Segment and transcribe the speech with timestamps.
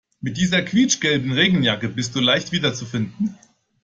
[0.19, 3.37] Mit dieser quietschgelben Regenjacke bist du leicht wiederzufinden.